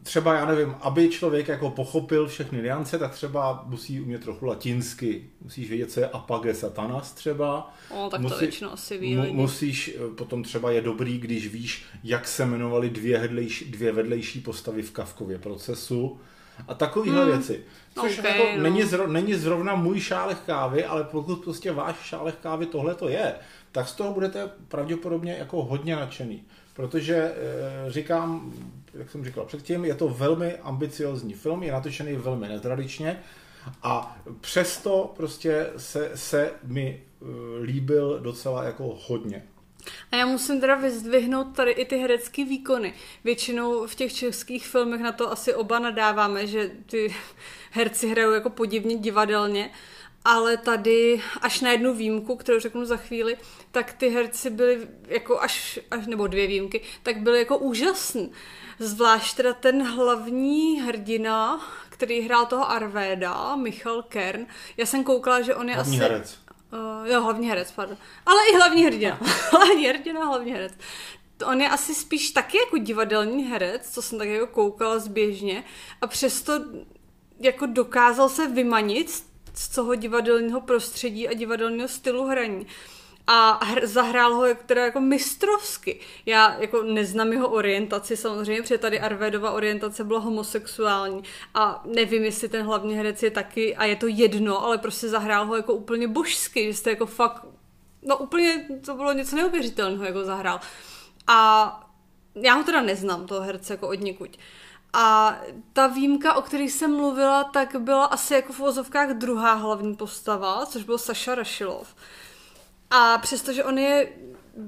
třeba, 0.03 0.35
já 0.35 0.47
nevím, 0.47 0.75
aby 0.81 1.09
člověk 1.09 1.49
jako 1.49 1.71
pochopil 1.71 2.29
všechny 2.29 2.63
niance, 2.63 2.99
tak 2.99 3.13
třeba 3.13 3.65
musí 3.67 4.01
umět 4.01 4.23
trochu 4.23 4.47
latinsky. 4.47 5.31
Musíš 5.41 5.69
vědět, 5.69 5.91
co 5.91 6.01
je 6.01 6.09
apage 6.09 6.55
satanas 6.55 7.13
třeba. 7.13 7.75
O, 7.91 8.11
tak 8.11 8.21
Musí, 8.21 8.35
to 8.35 8.41
většinou 8.41 8.71
asi 8.71 8.99
ví 8.99 9.17
mu, 9.17 9.33
Musíš, 9.33 9.97
eh, 9.97 10.15
potom 10.15 10.43
třeba 10.43 10.71
je 10.71 10.81
dobrý, 10.81 11.19
když 11.19 11.49
víš, 11.49 11.85
jak 12.05 12.29
se 12.29 12.43
jmenovaly 12.43 12.91
dvě, 12.91 13.19
hedlejší, 13.19 13.65
dvě 13.65 13.93
vedlejší 13.93 14.41
postavy 14.41 14.83
v 14.83 14.91
Kavkově 14.91 15.39
procesu 15.39 16.21
a 16.69 16.75
takovéhle 16.75 17.23
hmm. 17.23 17.31
věci. 17.31 17.65
Což 18.01 18.19
okay, 18.19 18.39
jako 18.39 18.57
no. 18.57 18.63
není, 18.63 18.83
zro, 18.83 19.07
není 19.07 19.35
zrovna 19.35 19.75
můj 19.75 20.01
šálech 20.01 20.39
kávy, 20.47 20.85
ale 20.85 21.05
pokud 21.05 21.37
prostě 21.37 21.73
váš 21.73 21.97
šálech 22.03 22.35
kávy 22.43 22.67
tohle 22.67 22.95
to 22.95 23.09
je, 23.09 23.35
tak 23.73 23.89
z 23.89 23.95
toho 23.95 24.13
budete 24.13 24.51
pravděpodobně 24.69 25.37
jako 25.39 25.63
hodně 25.63 25.97
nadšený. 25.97 26.45
Protože 26.75 27.17
e, 27.17 27.35
říkám, 27.89 28.53
jak 28.95 29.11
jsem 29.11 29.25
říkal 29.25 29.45
předtím, 29.45 29.85
je 29.85 29.95
to 29.95 30.09
velmi 30.09 30.57
ambiciozní 30.57 31.35
film, 31.35 31.63
je 31.63 31.73
natočený 31.73 32.17
velmi 32.17 32.49
netradičně 32.49 33.21
a 33.83 34.19
přesto 34.41 35.13
prostě 35.17 35.71
se, 35.77 36.11
se 36.15 36.51
mi 36.63 37.03
e, 37.23 37.25
líbil 37.63 38.21
docela 38.21 38.65
jako 38.65 38.99
hodně. 39.07 39.43
A 40.13 40.17
já 40.17 40.27
musím 40.27 40.61
teda 40.61 40.75
vyzdvihnout 40.75 41.57
tady 41.57 41.71
i 41.71 41.85
ty 41.85 41.97
herecké 41.97 42.45
výkony. 42.45 42.95
Většinou 43.25 43.87
v 43.87 43.95
těch 43.95 44.15
českých 44.15 44.67
filmech 44.67 45.01
na 45.01 45.13
to 45.13 45.33
asi 45.33 45.55
oba 45.55 45.79
nadáváme, 45.79 46.47
že 46.47 46.71
ty 46.87 47.15
herci 47.71 48.09
hrajou 48.09 48.31
jako 48.31 48.51
podivně 48.51 48.97
divadelně, 48.97 49.71
ale 50.25 50.57
tady 50.57 51.23
až 51.41 51.61
na 51.61 51.71
jednu 51.71 51.95
výjimku, 51.95 52.37
kterou 52.37 52.61
řeknu 52.61 52.85
za 52.85 52.97
chvíli, 52.97 53.37
tak 53.71 53.93
ty 53.93 54.09
herci 54.09 54.51
byli 54.51 54.89
jako 55.07 55.41
až, 55.41 55.79
až 55.91 56.07
nebo 56.07 56.27
dvě 56.27 56.47
výjimky, 56.47 56.81
tak 57.03 57.17
byly 57.21 57.39
jako 57.39 57.59
úžasný. 57.59 58.33
Zvlášť 58.79 59.37
teda 59.37 59.53
ten 59.55 59.87
hlavní 59.87 60.81
hrdina, 60.81 61.61
který 61.89 62.21
hrál 62.21 62.47
toho 62.47 62.71
Arvéda, 62.71 63.57
Michal 63.57 64.03
Kern. 64.03 64.47
Já 64.77 64.87
jsem 64.87 65.05
koukala, 65.05 65.41
že 65.41 65.55
on 65.55 65.69
je 65.69 65.75
hlavní 65.75 65.97
asi... 65.97 66.03
Herec. 66.03 66.39
Uh, 66.73 67.09
jo, 67.09 67.23
hlavní 67.23 67.49
herec, 67.49 67.73
pardon. 67.73 67.97
Ale 68.27 68.39
i 68.53 68.57
hlavní 68.57 68.85
hrdina. 68.85 69.19
hlavní 69.51 69.87
hrdina, 69.87 70.25
hlavní 70.25 70.53
herec. 70.53 70.73
On 71.47 71.61
je 71.61 71.69
asi 71.69 71.95
spíš 71.95 72.31
taky 72.31 72.59
jako 72.59 72.77
divadelní 72.77 73.45
herec, 73.45 73.91
co 73.91 74.03
jsem 74.03 74.19
tak 74.19 74.29
jako 74.29 74.47
koukala 74.47 74.99
zběžně 74.99 75.65
a 76.01 76.07
přesto 76.07 76.53
jako 77.41 77.67
dokázal 77.67 78.29
se 78.29 78.49
vymanit 78.49 79.32
z 79.55 79.69
toho 79.69 79.95
divadelního 79.95 80.61
prostředí 80.61 81.29
a 81.29 81.35
divadelního 81.35 81.89
stylu 81.89 82.25
hraní 82.25 82.67
a 83.27 83.65
hr, 83.65 83.87
zahrál 83.87 84.35
ho 84.35 84.47
teda 84.67 84.85
jako 84.85 85.01
mistrovsky. 85.01 86.01
Já 86.27 86.57
jako 86.61 86.83
neznám 86.83 87.33
jeho 87.33 87.49
orientaci 87.49 88.17
samozřejmě, 88.17 88.63
protože 88.63 88.79
tady 88.79 89.01
Arvédova 89.01 89.51
orientace 89.51 90.05
byla 90.05 90.21
homosexuální 90.21 91.23
a 91.55 91.83
nevím, 91.87 92.25
jestli 92.25 92.49
ten 92.49 92.67
hlavní 92.67 92.95
herec 92.95 93.23
je 93.23 93.31
taky 93.31 93.77
a 93.77 93.85
je 93.85 93.97
to 93.97 94.07
jedno, 94.07 94.65
ale 94.65 94.79
prostě 94.79 95.09
zahrál 95.09 95.47
ho 95.47 95.57
jako 95.57 95.75
úplně 95.75 96.09
božsky, 96.09 96.67
že 96.67 96.75
jste 96.75 96.91
jako 96.91 97.07
fakt, 97.07 97.47
no 98.03 98.17
úplně 98.17 98.67
to 98.85 98.95
bylo 98.95 99.13
něco 99.13 99.37
neuvěřitelného, 99.37 100.05
jako 100.05 100.25
zahrál. 100.25 100.61
A 101.27 101.93
já 102.35 102.55
ho 102.55 102.65
teda 102.65 102.83
neznám, 102.83 103.27
toho 103.27 103.41
herce, 103.41 103.73
jako 103.73 103.89
od 103.89 104.01
někuď. 104.01 104.39
A 104.93 105.39
ta 105.73 105.87
výjimka, 105.87 106.35
o 106.35 106.43
které 106.43 106.65
jsem 106.65 106.97
mluvila, 106.97 107.45
tak 107.45 107.77
byla 107.77 108.05
asi 108.05 108.35
jako 108.35 108.53
v 108.53 108.61
uvozovkách 108.61 109.11
druhá 109.11 109.53
hlavní 109.53 109.97
postava, 109.97 110.67
což 110.67 110.83
byl 110.85 110.99
Saša 110.99 111.35
Rašilov. 111.35 111.95
A 112.91 113.19
přestože 113.19 113.65
on 113.65 113.79
je 113.79 114.09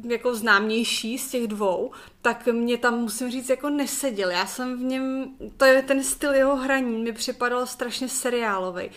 jako 0.09 0.35
známější 0.35 1.19
z 1.19 1.31
těch 1.31 1.47
dvou, 1.47 1.91
tak 2.23 2.47
mě 2.47 2.79
tam 2.79 2.99
musím 2.99 3.31
říct 3.31 3.49
jako 3.49 3.71
neseděl. 3.71 4.31
Já 4.31 4.47
jsem 4.47 4.79
v 4.79 4.83
něm, 4.83 5.35
to 5.57 5.65
je 5.65 5.83
ten 5.83 6.05
styl 6.05 6.35
jeho 6.35 6.57
hraní, 6.57 7.03
mi 7.03 7.13
připadal 7.13 7.67
strašně 7.67 8.09
seriálový. 8.09 8.91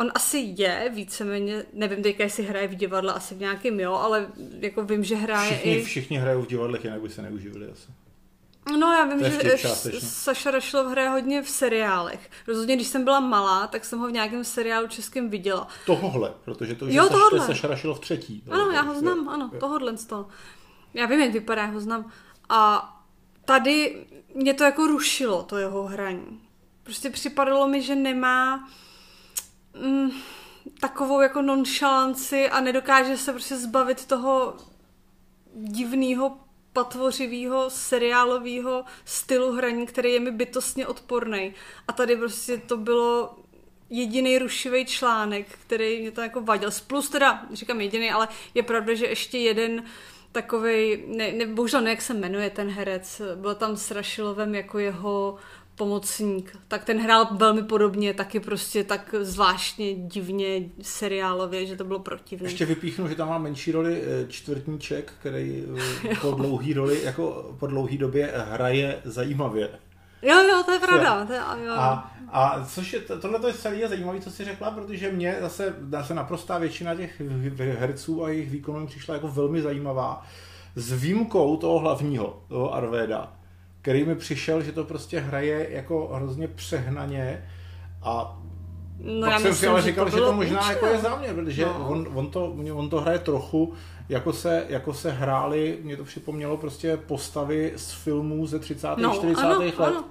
On 0.00 0.10
asi 0.14 0.54
je 0.56 0.90
víceméně, 0.94 1.64
nevím 1.72 2.02
teďka, 2.02 2.24
jestli 2.24 2.42
hraje 2.44 2.68
v 2.68 2.74
divadle, 2.74 3.12
asi 3.12 3.34
v 3.34 3.40
nějakém 3.40 3.80
jo, 3.80 3.92
ale 3.92 4.26
jako 4.60 4.84
vím, 4.84 5.04
že 5.04 5.16
hraje 5.16 5.50
všichni, 5.50 5.74
i... 5.74 5.82
Všichni 5.82 6.16
hrajou 6.16 6.42
v 6.42 6.46
divadlech, 6.46 6.84
jinak 6.84 7.00
by 7.00 7.08
se 7.08 7.22
neuživili 7.22 7.70
asi. 7.70 7.88
No 8.78 8.92
já 8.92 9.04
vím, 9.04 9.24
že 9.24 9.58
Saša 9.98 10.50
Rašlov 10.50 10.86
hraje 10.86 11.08
hodně 11.08 11.42
v 11.42 11.48
seriálech. 11.48 12.30
Rozhodně, 12.46 12.76
když 12.76 12.88
jsem 12.88 13.04
byla 13.04 13.20
malá, 13.20 13.66
tak 13.66 13.84
jsem 13.84 13.98
ho 13.98 14.06
v 14.06 14.12
nějakém 14.12 14.44
seriálu 14.44 14.86
českém 14.86 15.30
viděla. 15.30 15.68
Tohle, 15.86 16.34
protože 16.44 16.74
to 16.74 16.86
jo, 16.86 17.04
je 17.04 17.10
tohle. 17.10 17.46
Saša 17.46 17.68
Rašlov 17.68 18.00
třetí. 18.00 18.42
Ano, 18.50 18.70
já 18.70 18.82
ho 18.82 18.94
znám, 18.94 19.28
ano, 19.28 19.50
jo. 19.52 19.60
tohohle 19.60 19.96
z 19.96 20.04
toho. 20.06 20.28
Já 20.94 21.06
vím, 21.06 21.20
jak 21.20 21.32
vypadá, 21.32 21.62
já 21.62 21.68
ho 21.68 21.80
znám. 21.80 22.12
A 22.48 22.90
tady 23.44 24.06
mě 24.34 24.54
to 24.54 24.64
jako 24.64 24.86
rušilo, 24.86 25.42
to 25.42 25.56
jeho 25.56 25.82
hraní. 25.82 26.40
Prostě 26.82 27.10
připadalo 27.10 27.68
mi, 27.68 27.82
že 27.82 27.94
nemá 27.94 28.68
mm, 29.82 30.10
takovou 30.80 31.20
jako 31.20 31.42
nonchalanci 31.42 32.50
a 32.50 32.60
nedokáže 32.60 33.16
se 33.16 33.32
prostě 33.32 33.56
zbavit 33.56 34.06
toho 34.06 34.56
divného 35.54 36.38
patvořivého 36.72 37.70
seriálového 37.70 38.84
stylu 39.04 39.52
hraní, 39.52 39.86
který 39.86 40.12
je 40.12 40.20
mi 40.20 40.30
bytostně 40.30 40.86
odporný. 40.86 41.54
A 41.88 41.92
tady 41.92 42.16
prostě 42.16 42.58
to 42.58 42.76
bylo 42.76 43.36
jediný 43.90 44.38
rušivý 44.38 44.86
článek, 44.86 45.46
který 45.66 46.00
mě 46.00 46.10
to 46.10 46.20
jako 46.20 46.40
vadil. 46.40 46.70
Plus 46.86 47.10
teda, 47.10 47.46
říkám 47.52 47.80
jediný, 47.80 48.10
ale 48.10 48.28
je 48.54 48.62
pravda, 48.62 48.94
že 48.94 49.06
ještě 49.06 49.38
jeden 49.38 49.84
takový, 50.32 51.04
ne, 51.06 51.32
ne, 51.32 51.46
bohužel 51.46 51.80
ne, 51.80 51.90
jak 51.90 52.02
se 52.02 52.14
jmenuje 52.14 52.50
ten 52.50 52.70
herec, 52.70 53.22
byl 53.34 53.54
tam 53.54 53.76
s 53.76 53.90
Rašilovem 53.90 54.54
jako 54.54 54.78
jeho 54.78 55.36
pomocník, 55.80 56.56
tak 56.68 56.84
ten 56.84 57.00
hrál 57.00 57.28
velmi 57.30 57.62
podobně, 57.62 58.14
taky 58.14 58.40
prostě 58.40 58.84
tak 58.84 59.14
zvláštně 59.20 59.94
divně 59.94 60.62
seriálově, 60.82 61.66
že 61.66 61.76
to 61.76 61.84
bylo 61.84 61.98
protivné. 61.98 62.48
Ještě 62.48 62.66
vypíchnu, 62.66 63.08
že 63.08 63.14
tam 63.14 63.28
má 63.28 63.38
menší 63.38 63.72
roli 63.72 64.02
eh, 64.02 64.26
čtvrtníček, 64.28 65.12
který 65.20 65.64
eh, 66.10 66.16
po 66.20 66.30
dlouhý 66.30 66.72
roli, 66.74 67.02
jako 67.04 67.54
po 67.58 67.66
dlouhý 67.66 67.98
době 67.98 68.32
hraje 68.50 69.00
zajímavě. 69.04 69.68
Jo, 70.22 70.36
jo, 70.48 70.62
to 70.64 70.72
je 70.72 70.78
pravda. 70.78 71.24
To 71.24 71.32
je, 71.32 71.40
jo. 71.66 71.72
A, 71.72 72.12
a 72.28 72.66
což 72.66 72.92
je, 72.92 73.00
tohle 73.00 73.40
to 73.40 73.48
je 73.48 73.54
celý 73.54 73.80
zajímavé, 73.88 74.20
co 74.20 74.30
jsi 74.30 74.44
řekla, 74.44 74.70
protože 74.70 75.12
mě 75.12 75.36
zase, 75.40 75.74
zase 75.90 76.14
naprostá 76.14 76.58
většina 76.58 76.94
těch 76.94 77.22
herců 77.58 78.24
a 78.24 78.28
jejich 78.28 78.50
výkonů 78.50 78.86
přišla 78.86 79.14
jako 79.14 79.28
velmi 79.28 79.62
zajímavá. 79.62 80.26
S 80.76 80.92
výjimkou 80.92 81.56
toho 81.56 81.78
hlavního, 81.78 82.42
toho 82.48 82.74
Arvéda, 82.74 83.39
který 83.82 84.04
mi 84.04 84.14
přišel, 84.14 84.62
že 84.62 84.72
to 84.72 84.84
prostě 84.84 85.20
hraje 85.20 85.66
jako 85.70 86.10
hrozně 86.14 86.48
přehnaně 86.48 87.44
a 88.02 88.40
No, 89.02 89.20
pak 89.20 89.30
já 89.30 89.40
jsem 89.40 89.54
si 89.54 89.66
ale 89.66 89.82
říkal, 89.82 90.06
že 90.06 90.10
to, 90.10 90.16
že 90.16 90.22
to 90.24 90.32
možná 90.32 90.60
účel. 90.60 90.72
jako 90.72 90.86
je 90.86 90.98
záměr, 90.98 91.34
protože 91.34 91.64
no. 91.64 91.88
on, 91.88 92.08
on, 92.14 92.30
to, 92.30 92.56
on 92.72 92.88
to 92.90 93.00
hraje 93.00 93.18
trochu, 93.18 93.72
jako 94.08 94.32
se, 94.32 94.66
jako 94.68 94.94
se 94.94 95.10
hráli, 95.10 95.78
mě 95.82 95.96
to 95.96 96.04
připomnělo 96.04 96.56
prostě 96.56 96.96
postavy 96.96 97.72
z 97.76 97.92
filmů 97.92 98.46
ze 98.46 98.58
30. 98.58 98.88
No, 98.96 99.14
40. 99.14 99.42
Ano, 99.42 99.58
let. 99.58 99.74
Ano, 99.78 100.04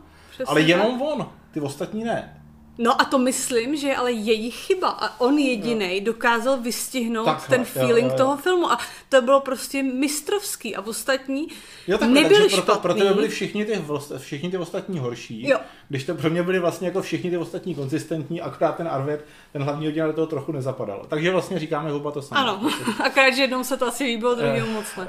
ale 0.46 0.62
jenom 0.62 1.02
on, 1.02 1.28
ty 1.52 1.62
ostatní 1.62 2.04
ne. 2.04 2.39
No 2.82 3.02
a 3.02 3.06
to 3.06 3.18
myslím, 3.18 3.76
že 3.76 3.96
ale 3.96 4.12
jejich 4.12 4.56
chyba. 4.56 4.90
A 4.90 5.22
on 5.22 5.38
jediný 5.38 6.02
dokázal 6.02 6.58
vystihnout 6.58 7.26
Takhle, 7.26 7.58
ten 7.58 7.66
feeling 7.66 7.98
jo, 7.98 8.04
jo, 8.06 8.12
jo. 8.12 8.18
toho 8.18 8.38
filmu. 8.38 8.72
A 8.72 8.80
to 9.10 9.22
bylo 9.22 9.42
prostě 9.42 9.84
mistrovský. 9.84 10.76
A 10.76 10.82
ostatní 10.82 11.48
jo, 11.88 11.98
takhle, 11.98 12.22
nebyli 12.22 12.42
takže 12.42 12.56
proto, 12.56 12.72
špatný. 12.72 13.02
proto 13.02 13.14
byli 13.14 13.28
všichni 13.28 13.66
ty, 13.66 13.84
všichni 14.18 14.52
ty 14.52 14.58
ostatní 14.58 15.00
horší. 15.00 15.48
Jo. 15.48 15.60
Když 15.90 16.04
to 16.04 16.16
pro 16.16 16.30
mě 16.30 16.44
byli 16.44 16.60
vlastně 16.60 16.88
jako 16.88 17.02
všichni 17.02 17.30
ty 17.30 17.38
ostatní 17.38 17.76
konzistentní, 17.76 18.42
akorát 18.42 18.76
ten 18.76 18.88
Arvet, 18.88 19.26
ten 19.54 19.64
hlavní 19.64 19.88
oddíl 19.88 20.08
do 20.08 20.14
toho 20.14 20.28
trochu 20.28 20.52
nezapadal. 20.52 21.06
Takže 21.10 21.32
vlastně 21.32 21.60
říkáme 21.60 21.92
huba 21.92 22.12
to 22.12 22.22
samé. 22.22 22.42
Ano, 22.42 22.72
akorát, 23.04 23.32
že 23.32 23.42
jednou 23.42 23.64
se 23.64 23.78
to 23.78 23.88
asi 23.88 24.04
líbilo, 24.04 24.36
druhým 24.36 24.64
eh, 24.64 24.74
moc 24.74 24.86
ne 24.98 25.08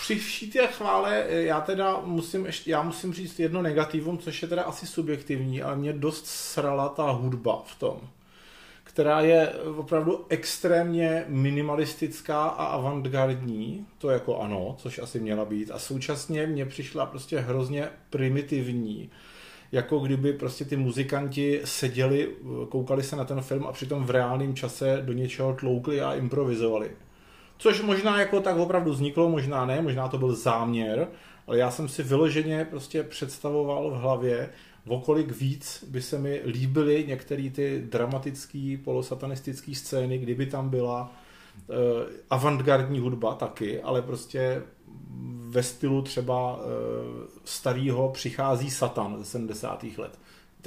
při 0.00 0.14
vší 0.14 0.50
té 0.50 0.66
chvále 0.66 1.24
eh, 1.28 1.42
já 1.42 1.60
teda 1.60 2.00
musím, 2.04 2.46
ještě, 2.46 2.70
já 2.70 2.82
musím 2.82 3.14
říct 3.14 3.38
jedno 3.38 3.62
negativum, 3.62 4.18
což 4.18 4.42
je 4.42 4.48
teda 4.48 4.62
asi 4.62 4.86
subjektivní, 4.86 5.62
ale 5.62 5.76
mě 5.76 5.92
dost 5.92 6.26
srala 6.26 6.88
ta 6.88 7.10
hudba 7.10 7.62
v 7.66 7.78
tom 7.78 8.00
která 8.98 9.20
je 9.20 9.48
opravdu 9.76 10.26
extrémně 10.28 11.24
minimalistická 11.28 12.44
a 12.44 12.64
avantgardní, 12.64 13.86
to 13.98 14.10
jako 14.10 14.38
ano, 14.38 14.76
což 14.78 14.98
asi 14.98 15.20
měla 15.20 15.44
být, 15.44 15.70
a 15.70 15.78
současně 15.78 16.46
mě 16.46 16.66
přišla 16.66 17.06
prostě 17.06 17.38
hrozně 17.38 17.88
primitivní, 18.10 19.10
jako 19.72 19.98
kdyby 19.98 20.32
prostě 20.32 20.64
ty 20.64 20.76
muzikanti 20.76 21.60
seděli, 21.64 22.28
koukali 22.68 23.02
se 23.02 23.16
na 23.16 23.24
ten 23.24 23.40
film 23.40 23.66
a 23.66 23.72
přitom 23.72 24.04
v 24.04 24.10
reálném 24.10 24.54
čase 24.54 25.02
do 25.02 25.12
něčeho 25.12 25.54
tloukli 25.54 26.00
a 26.00 26.14
improvizovali. 26.14 26.90
Což 27.58 27.82
možná 27.82 28.20
jako 28.20 28.40
tak 28.40 28.56
opravdu 28.56 28.90
vzniklo, 28.90 29.28
možná 29.28 29.66
ne, 29.66 29.82
možná 29.82 30.08
to 30.08 30.18
byl 30.18 30.34
záměr, 30.34 31.08
ale 31.46 31.58
já 31.58 31.70
jsem 31.70 31.88
si 31.88 32.02
vyloženě 32.02 32.64
prostě 32.64 33.02
představoval 33.02 33.90
v 33.90 33.94
hlavě, 33.94 34.50
okolik 34.88 35.40
víc 35.40 35.84
by 35.88 36.02
se 36.02 36.18
mi 36.18 36.40
líbily 36.44 37.04
některé 37.08 37.50
ty 37.50 37.82
dramatické 37.90 38.76
polosatanistické 38.84 39.74
scény, 39.74 40.18
kdyby 40.18 40.46
tam 40.46 40.68
byla 40.68 41.12
uh, 41.68 41.76
avantgardní 42.30 42.98
hudba 42.98 43.34
taky, 43.34 43.82
ale 43.82 44.02
prostě 44.02 44.62
ve 45.48 45.62
stylu 45.62 46.02
třeba 46.02 46.56
uh, 46.56 46.62
starého 47.44 48.08
přichází 48.08 48.70
Satan 48.70 49.18
ze 49.18 49.24
70. 49.24 49.84
let. 49.98 50.18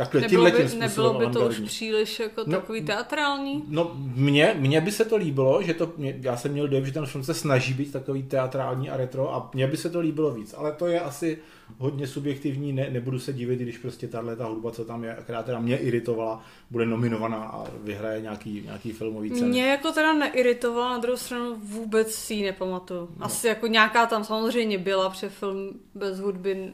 Takhle 0.01 0.21
nebylo 0.21 0.51
by, 0.51 0.75
nebylo 0.77 1.13
by 1.13 1.27
to 1.27 1.47
už 1.47 1.59
příliš 1.59 2.19
jako 2.19 2.43
no, 2.47 2.59
takový 2.59 2.81
teatrální? 2.81 3.63
No, 3.67 3.91
mně, 3.95 4.55
mně 4.59 4.81
by 4.81 4.91
se 4.91 5.05
to 5.05 5.17
líbilo, 5.17 5.61
že 5.63 5.73
to, 5.73 5.93
mě, 5.97 6.19
já 6.21 6.37
jsem 6.37 6.51
měl 6.51 6.67
dojem, 6.67 6.85
že 6.85 6.91
ten 6.91 7.05
film 7.05 7.23
se 7.23 7.33
snaží 7.33 7.73
být 7.73 7.91
takový 7.91 8.23
teatrální 8.23 8.89
a 8.89 8.97
retro 8.97 9.35
a 9.35 9.49
mně 9.53 9.67
by 9.67 9.77
se 9.77 9.89
to 9.89 9.99
líbilo 9.99 10.31
víc, 10.31 10.55
ale 10.57 10.71
to 10.71 10.87
je 10.87 10.99
asi 10.99 11.37
hodně 11.77 12.07
subjektivní, 12.07 12.73
ne, 12.73 12.89
nebudu 12.89 13.19
se 13.19 13.33
divit, 13.33 13.59
když 13.59 13.77
prostě 13.77 14.07
tahle 14.07 14.35
ta 14.35 14.45
hudba, 14.45 14.71
co 14.71 14.85
tam 14.85 15.03
je, 15.03 15.17
která 15.23 15.43
teda 15.43 15.59
mě 15.59 15.77
iritovala, 15.77 16.43
bude 16.71 16.85
nominovaná 16.85 17.43
a 17.43 17.65
vyhraje 17.83 18.21
nějaký, 18.21 18.61
nějaký 18.65 18.91
filmový 18.91 19.31
ceny. 19.31 19.49
Mě 19.49 19.69
jako 19.69 19.91
teda 19.91 20.13
neiritovala, 20.13 20.89
na 20.89 20.97
druhou 20.97 21.17
stranu 21.17 21.55
vůbec 21.55 22.11
si 22.11 22.33
ji 22.33 22.45
nepamatuju. 22.45 23.09
No. 23.19 23.25
Asi 23.25 23.47
jako 23.47 23.67
nějaká 23.67 24.05
tam 24.05 24.23
samozřejmě 24.23 24.77
byla, 24.77 25.09
protože 25.09 25.29
film 25.29 25.79
bez 25.95 26.19
hudby 26.19 26.71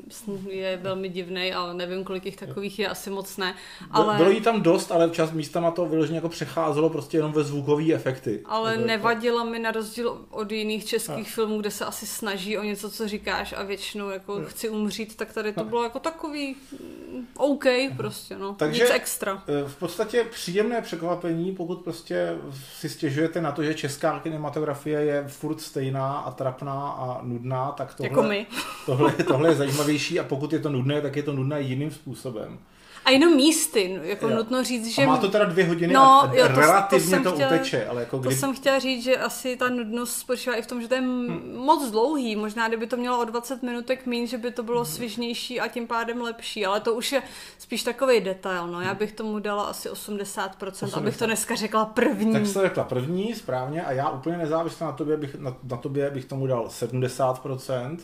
je 0.49 0.79
velmi 0.81 1.09
divný, 1.09 1.53
ale 1.53 1.73
nevím, 1.73 2.03
kolik 2.03 2.25
jich 2.25 2.37
takových 2.37 2.79
je, 2.79 2.87
asi 2.87 3.09
moc 3.17 3.37
ne. 3.37 3.55
Ale... 3.91 4.17
Bylo 4.17 4.29
jí 4.29 4.41
tam 4.41 4.61
dost, 4.61 4.91
ale 4.91 5.09
čas 5.09 5.31
místama 5.31 5.71
to 5.71 5.85
vyloženě 5.85 6.17
jako 6.17 6.29
přecházelo 6.29 6.89
prostě 6.89 7.17
jenom 7.17 7.31
ve 7.31 7.43
zvukové 7.43 7.93
efekty. 7.93 8.41
Ale 8.45 8.71
jako... 8.71 8.87
nevadila 8.87 9.43
mi 9.43 9.59
na 9.59 9.71
rozdíl 9.71 10.25
od 10.29 10.51
jiných 10.51 10.85
českých 10.85 11.27
a. 11.27 11.35
filmů, 11.35 11.59
kde 11.59 11.71
se 11.71 11.85
asi 11.85 12.07
snaží 12.07 12.57
o 12.57 12.63
něco, 12.63 12.89
co 12.89 13.07
říkáš 13.07 13.53
a 13.57 13.63
většinou 13.63 14.09
jako 14.09 14.41
chci 14.45 14.69
umřít, 14.69 15.15
tak 15.15 15.33
tady 15.33 15.53
to 15.53 15.63
bylo 15.63 15.83
jako 15.83 15.99
takový 15.99 16.55
mm, 16.71 17.27
OK 17.37 17.65
prostě, 17.97 18.37
no. 18.37 18.53
Takže 18.53 18.83
Nic 18.83 18.91
extra. 18.93 19.43
Eh, 19.47 19.69
v 19.69 19.75
podstatě 19.75 20.23
příjemné 20.23 20.81
překvapení, 20.81 21.51
pokud 21.51 21.81
prostě 21.81 22.37
si 22.79 22.89
stěžujete 22.89 23.41
na 23.41 23.51
to, 23.51 23.63
že 23.63 23.73
česká 23.73 24.19
kinematografie 24.19 25.01
je 25.01 25.27
furt 25.27 25.61
stejná 25.61 26.17
a 26.17 26.31
trapná 26.31 26.89
a 26.89 27.19
nudná, 27.23 27.71
tak 27.71 27.93
tohle, 27.93 28.09
jako 28.09 28.23
my. 28.23 28.47
tohle, 28.85 29.11
tohle 29.11 29.49
je 29.49 29.55
zajímavější 29.55 30.19
a 30.19 30.23
pokud 30.23 30.53
je 30.53 30.59
to 30.59 30.69
nudné, 30.69 31.01
tak 31.01 31.15
je 31.15 31.23
to 31.23 31.33
nudné 31.33 31.61
jiným 31.61 31.91
způsobem. 31.91 32.59
A 33.07 33.11
jenom 33.11 33.35
místy, 33.35 33.99
jako 34.03 34.29
jo. 34.29 34.35
nutno 34.35 34.63
říct, 34.63 34.87
že... 34.87 35.03
A 35.03 35.05
má 35.05 35.17
to 35.17 35.27
teda 35.27 35.45
dvě 35.45 35.65
hodiny 35.65 35.93
no, 35.93 36.23
a 36.23 36.31
jo, 36.33 36.47
to, 36.47 36.59
relativně 36.59 37.17
to, 37.17 37.23
to 37.23 37.31
chtěla, 37.31 37.49
uteče, 37.49 37.87
ale 37.87 38.01
jako 38.01 38.17
kdy... 38.17 38.29
To 38.29 38.35
jsem 38.35 38.55
chtěla 38.55 38.79
říct, 38.79 39.03
že 39.03 39.17
asi 39.17 39.57
ta 39.57 39.69
nudnost 39.69 40.17
spočívá 40.17 40.55
i 40.55 40.61
v 40.61 40.67
tom, 40.67 40.81
že 40.81 40.87
to 40.87 40.95
je 40.95 41.01
hmm. 41.01 41.53
moc 41.55 41.91
dlouhý. 41.91 42.35
Možná, 42.35 42.67
kdyby 42.67 42.87
to 42.87 42.97
mělo 42.97 43.21
o 43.21 43.25
20 43.25 43.63
minutek 43.63 44.05
méně, 44.05 44.27
že 44.27 44.37
by 44.37 44.51
to 44.51 44.63
bylo 44.63 44.83
hmm. 44.83 44.93
svižnější 44.93 45.59
a 45.59 45.67
tím 45.67 45.87
pádem 45.87 46.21
lepší. 46.21 46.65
Ale 46.65 46.79
to 46.79 46.93
už 46.93 47.11
je 47.11 47.21
spíš 47.57 47.83
takový 47.83 48.21
detail. 48.21 48.67
No. 48.67 48.81
Já 48.81 48.93
bych 48.93 49.11
tomu 49.11 49.39
dala 49.39 49.63
asi 49.63 49.89
80%, 49.89 50.49
80%. 50.59 50.97
abych 50.97 51.17
to 51.17 51.25
dneska 51.25 51.55
řekla 51.55 51.85
první. 51.85 52.33
Tak 52.33 52.47
jste 52.47 52.61
řekla 52.61 52.83
první, 52.83 53.35
správně. 53.35 53.85
A 53.85 53.91
já 53.91 54.09
úplně 54.09 54.37
nezávisle 54.37 54.87
na 54.87 54.93
tobě 54.93 55.17
bych, 55.17 55.35
na, 55.35 55.55
na 55.63 55.77
tobě 55.77 56.09
bych 56.09 56.25
tomu 56.25 56.47
dal 56.47 56.67
70%. 56.67 57.97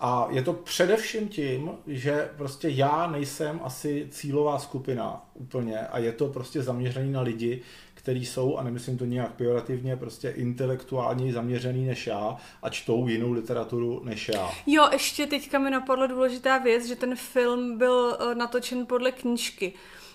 A 0.00 0.26
je 0.30 0.42
to 0.42 0.52
především 0.52 1.28
tím, 1.28 1.70
že 1.86 2.30
prostě 2.36 2.68
já 2.68 3.06
nejsem 3.06 3.60
asi 3.62 4.08
cílová 4.10 4.58
skupina 4.58 5.26
úplně 5.34 5.78
a 5.78 5.98
je 5.98 6.12
to 6.12 6.28
prostě 6.28 6.62
zaměřený 6.62 7.12
na 7.12 7.20
lidi, 7.20 7.62
který 7.94 8.26
jsou, 8.26 8.56
a 8.56 8.62
nemyslím 8.62 8.98
to 8.98 9.04
nějak 9.04 9.34
pejorativně, 9.34 9.96
prostě 9.96 10.30
intelektuálně 10.30 11.32
zaměřený 11.32 11.86
než 11.86 12.06
já 12.06 12.36
a 12.62 12.70
čtou 12.70 13.08
jinou 13.08 13.32
literaturu 13.32 14.00
než 14.04 14.28
já. 14.28 14.50
Jo, 14.66 14.88
ještě 14.92 15.26
teďka 15.26 15.58
mi 15.58 15.70
napadla 15.70 16.06
důležitá 16.06 16.58
věc, 16.58 16.86
že 16.86 16.96
ten 16.96 17.16
film 17.16 17.78
byl 17.78 18.16
eh, 18.20 18.34
natočen 18.34 18.86
podle 18.86 19.12
knížky. 19.12 19.72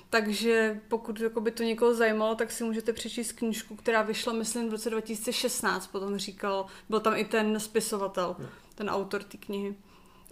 Takže 0.10 0.80
pokud 0.88 1.20
jako 1.20 1.42
by 1.42 1.52
to 1.52 1.64
někoho 1.64 1.94
zajímalo, 1.94 2.36
tak 2.36 2.52
si 2.52 2.64
můžete 2.64 2.94
přečíst 2.94 3.32
knížku, 3.32 3.76
která 3.76 4.02
vyšla, 4.02 4.34
myslím, 4.34 4.70
v 4.70 4.72
roce 4.72 4.90
2016, 4.90 5.88
potom 5.88 6.18
říkal, 6.18 6.66
byl 6.90 7.00
tam 7.00 7.16
i 7.16 7.26
ten 7.26 7.60
spisovatel, 7.60 8.36
ten 8.76 8.90
autor 8.90 9.24
té 9.24 9.38
knihy. 9.38 9.76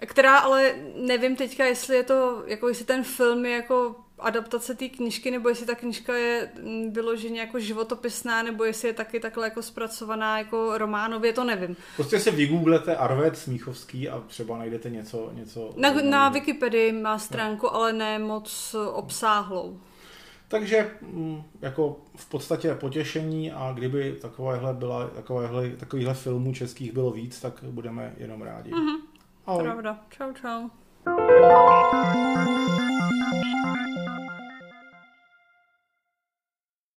Která 0.05 0.37
ale 0.37 0.75
nevím 0.95 1.35
teďka, 1.35 1.65
jestli 1.65 1.95
je 1.95 2.03
to, 2.03 2.43
jako 2.47 2.67
jestli 2.67 2.85
ten 2.85 3.03
film 3.03 3.45
je 3.45 3.51
jako 3.51 3.95
adaptace 4.19 4.75
té 4.75 4.89
knížky, 4.89 5.31
nebo 5.31 5.49
jestli 5.49 5.65
ta 5.65 5.75
knížka 5.75 6.15
je 6.15 6.51
mm, 6.63 6.93
vyloženě 6.93 7.39
jako 7.39 7.59
životopisná, 7.59 8.43
nebo 8.43 8.63
jestli 8.63 8.87
je 8.87 8.93
taky 8.93 9.19
takhle 9.19 9.47
jako 9.47 9.61
zpracovaná 9.61 10.37
jako 10.37 10.77
románově, 10.77 11.33
to 11.33 11.43
nevím. 11.43 11.75
Prostě 11.95 12.19
si 12.19 12.31
vygooglete 12.31 12.95
Arvet 12.95 13.37
Smíchovský 13.37 14.09
a 14.09 14.23
třeba 14.27 14.57
najdete 14.57 14.89
něco. 14.89 15.29
něco 15.33 15.73
na, 15.77 15.93
na 15.93 16.29
Wikipedii 16.29 16.91
má 16.91 17.19
stránku, 17.19 17.65
no. 17.65 17.75
ale 17.75 17.93
ne 17.93 18.19
moc 18.19 18.75
obsáhlou. 18.93 19.79
Takže 20.53 20.91
mm, 21.01 21.43
jako 21.61 21.97
v 22.15 22.29
podstatě 22.29 22.75
potěšení 22.75 23.51
a 23.51 23.71
kdyby 23.73 24.17
takovéhle 24.21 24.73
byla, 24.73 25.07
takovéhle, 25.07 25.69
takovýchhle 25.69 26.13
filmů 26.13 26.53
českých 26.53 26.93
bylo 26.93 27.11
víc, 27.11 27.41
tak 27.41 27.63
budeme 27.63 28.13
jenom 28.17 28.41
rádi. 28.41 28.71
Mm-hmm. 28.71 29.61
Pravda. 29.61 29.99
Čau, 30.09 30.33
čau. 30.33 30.69